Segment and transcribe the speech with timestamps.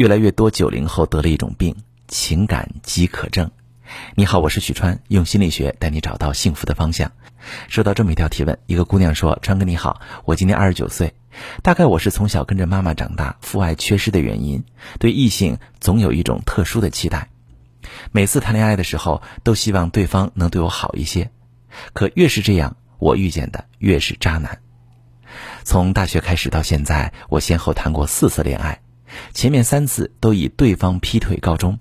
[0.00, 1.76] 越来越多九零后得了一种病——
[2.08, 3.50] 情感饥渴症。
[4.14, 7.12] 你好，我是许川，用心理学带你找到幸福的方向。
[7.68, 11.12] 收到这么一条提问，一个姑娘说：“川哥你好，我今年二十九岁，
[11.62, 14.64] 大概我是从小跟着妈妈长大，父爱缺失的原因，
[14.98, 17.28] 对异性总有一种特殊的期待。
[18.10, 21.30] 每次谈恋爱的时候，都希望对方能对我好一些。
[21.92, 24.60] 可越是这样，我遇见的越是渣男。
[25.62, 28.80] 从大学开始到现在，我先后谈过四次恋爱，
[29.32, 31.78] 前面三次都以对方劈腿告终。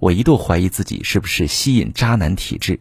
[0.00, 2.80] 我一度怀疑自己是不是吸引渣男体质。”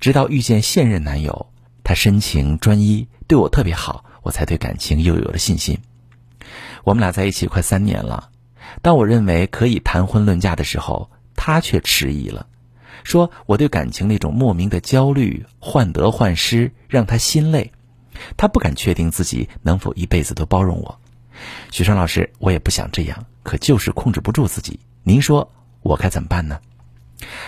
[0.00, 1.50] 直到遇见现任男友，
[1.84, 5.78] 他深情专一，对我特别好，我才对感情又有了信心。
[6.84, 8.30] 我们俩在一起快三年了，
[8.82, 12.46] 当我认为可以谈婚论嫁的时候，他却迟疑了，
[13.04, 17.72] 说我对感情那种莫名的焦虑、患得患失让他心累，
[18.36, 20.98] 他不敢确定自己能否一辈子都包容我。
[21.70, 25.52] 许川老师，我也不想这样，可就是控制不住自己，您说
[25.82, 26.60] 我该怎么办呢？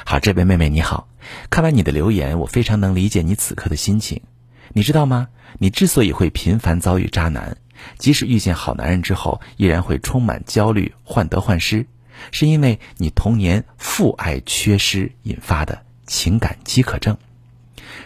[0.05, 1.08] 好，这位妹妹你好，
[1.48, 4.20] 看完你的留言，我非常能理解你此刻的心情。
[4.72, 5.28] 你知道吗？
[5.58, 7.56] 你之所以会频繁遭遇渣男，
[7.98, 11.86] 即使遇见好男人之后，依然会充满焦虑、患得患失，
[12.30, 17.16] 是因为你童年父爱缺失引发的情感饥渴症。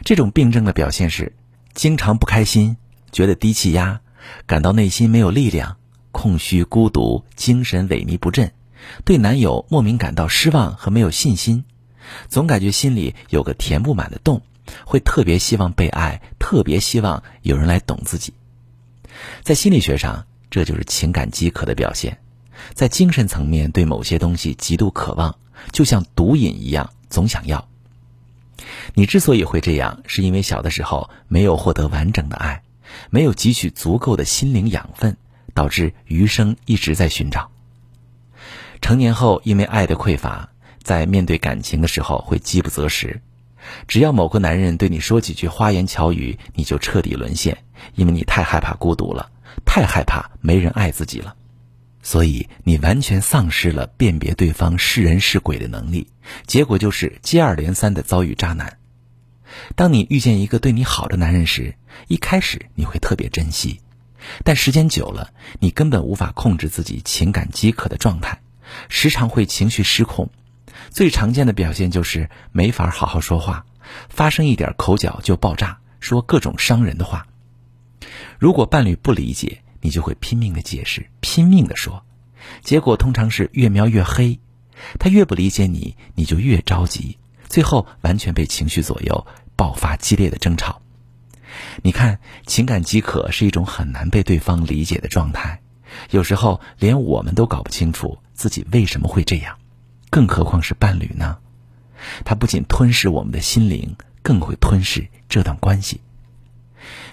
[0.04, 1.34] 这种病症的表现是：
[1.74, 2.76] 经常不开心，
[3.12, 4.00] 觉得低气压，
[4.46, 5.76] 感到内心没有力量，
[6.12, 8.52] 空虚、孤独，精神萎靡不振。
[9.04, 11.64] 对男友莫名感到失望和没有信心，
[12.28, 14.42] 总感觉心里有个填不满的洞，
[14.84, 18.34] 会特别希望被爱，特别希望有人来懂自己。
[19.42, 22.18] 在心理学上，这就是情感饥渴的表现。
[22.72, 25.34] 在精神层面，对某些东西极度渴望，
[25.72, 27.66] 就像毒瘾一样，总想要。
[28.94, 32.62] 你之所以会这样，是因为小的时候没有获得完整的爱，
[33.10, 35.16] 没有汲取足够的心灵养分，
[35.52, 37.50] 导致余生一直在寻找。
[38.80, 40.48] 成年后，因为爱的匮乏，
[40.82, 43.20] 在面对感情的时候会饥不择食。
[43.88, 47.56] 只要某个男人对你说几句花言巧语，你就彻底沦陷，
[47.94, 49.30] 因为你太害怕孤独了，
[49.64, 51.34] 太害怕没人爱自己了，
[52.02, 56.06] 所以你完全丧失了辨别对方是人是鬼的能力。
[56.46, 58.76] 结果就是接二连三的遭遇渣男。
[59.76, 61.74] 当你遇见一个对你好的男人时，
[62.08, 63.80] 一开始你会特别珍惜，
[64.44, 68.40] 但时间久了，你根本无法控制自己情感饥渴的状态。
[68.88, 70.30] 时常会情绪失控，
[70.90, 73.66] 最常见的表现就是没法好好说话，
[74.08, 77.26] 发生一点口角就爆炸，说各种伤人的话。
[78.38, 82.04] 如果伴侣不理解，你就会拼命的解释，拼命的说，
[82.62, 84.40] 结果通常是越描越黑。
[84.98, 89.26] 他越不理解你，你就越着急，最后完全被情绪左右，
[89.56, 90.80] 爆发激烈的争吵。
[91.82, 95.60] 你看，情感饥渴是一种很难被对方理解的状态。
[96.10, 99.56] 有时候连我们都搞不清楚自己为什么会这样，
[100.10, 101.38] 更何况是伴侣呢？
[102.24, 106.00] 他不仅吞噬我们的心灵，更会吞噬这段关系。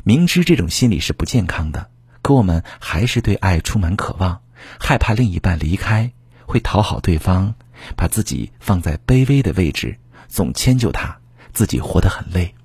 [0.04, 1.92] 明知这种心理是不健康的，
[2.24, 4.42] 可我们还是对爱充满渴望，
[4.80, 6.12] 害怕另一半离开，
[6.46, 7.54] 会讨好对方，
[7.96, 11.21] 把自己放在卑微的位置，总迁就他，
[11.54, 12.56] 自己活得很累。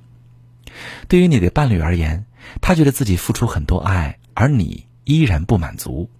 [1.08, 2.26] 对于你的伴侣而言，
[2.60, 4.86] 他觉得自己付出很多爱，而你。
[5.08, 6.10] 依然不满足，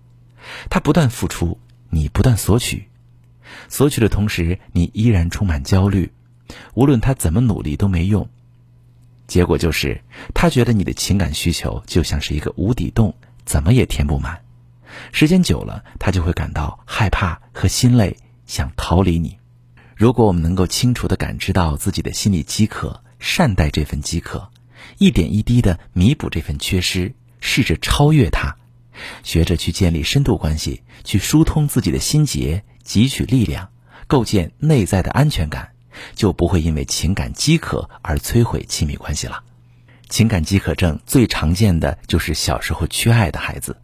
[0.70, 1.58] 他不断付出，
[1.90, 2.86] 你不断索取，
[3.68, 6.12] 索取的同时，你依然充满焦虑，
[6.74, 8.28] 无论他怎么努力都没用。
[9.26, 10.02] 结果就是，
[10.34, 14.40] 他觉得你的情感需求就像是一个无底洞，怎么也填不满。
[15.10, 18.16] 时间久了，他就会感到害怕和心累，
[18.46, 19.36] 想逃离你。
[19.96, 24.50] 如果我们能够清楚地感知到自己的心理饥渴，善待这份饥渴，
[24.98, 28.56] 一点一滴的弥补这份缺失，试着超越它。
[29.22, 33.70] 学着去建立深度关系，去疏通自己的心结，汲取力量，
[34.06, 35.72] 构建内在的安全感，
[36.14, 39.44] 就不会因为情感饥渴而摧毁亲密关系了。
[40.10, 43.78] 情感饥渴症最常见的就是小时候缺爱的孩子。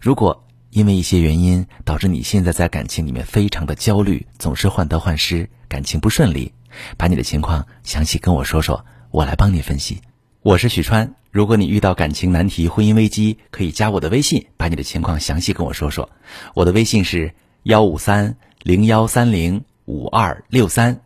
[0.00, 0.43] 如果
[0.74, 6.52] 因为一些原因导致你现在在感情里面非常的焦虑，总是患得患失，感情不顺利，
[6.96, 10.00] 把你的情况详细跟我说说，我来帮你分析。
[10.42, 11.14] 我是许川。
[11.30, 16.10] 如果你遇到感情难题、婚姻危机，可以加我的微信，把你的情况详细跟我说说。
[16.54, 17.32] 我的微信是
[17.62, 21.02] 幺五三零幺三零五二六三，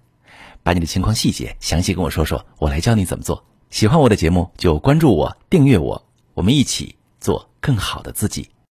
[0.63, 3.45] 把你的情况细节详细跟我说说，我来教你怎么做。
[3.69, 8.49] 喜欢我的节目就关注我、订阅我，我们一起做更好的自己。